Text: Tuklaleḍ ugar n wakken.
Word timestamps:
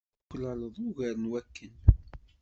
Tuklaleḍ 0.27 0.75
ugar 0.87 1.15
n 1.19 1.29
wakken. 1.31 1.75